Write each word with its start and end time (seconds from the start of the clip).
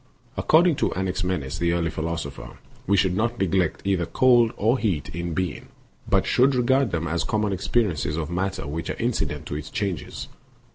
According 0.35 0.77
to 0.77 0.89
Anaxi 0.95 1.23
menes, 1.25 1.59
the 1.59 1.73
early 1.73 1.91
philosopher, 1.91 2.57
we 2.87 2.97
should 2.97 3.15
not 3.15 3.37
neglect 3.37 3.83
either 3.85 4.07
cold 4.07 4.51
or 4.57 4.79
heat 4.79 5.09
in 5.09 5.35
bemg 5.35 5.65
but 6.09 6.25
should 6.25 6.55
regard 6.55 6.89
them 6.89 7.07
as 7.07 7.23
common 7.23 7.53
experiences 7.53 8.17
of 8.17 8.31
matter 8.31 8.65
which 8.65 8.89
are 8.89 8.95
inci 8.95 9.27
dent 9.27 9.45
to 9.45 9.53
its 9.55 9.69
changes. 9.69 10.27